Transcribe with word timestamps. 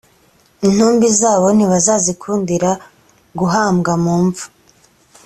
intumbi 0.67 1.07
zabo 1.19 1.47
ntibazazikundira 1.55 2.71
guhambwa 3.39 3.93
mu 4.03 4.13
mva 4.25 4.45